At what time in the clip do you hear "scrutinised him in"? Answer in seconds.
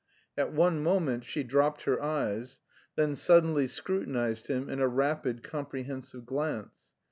3.67-4.79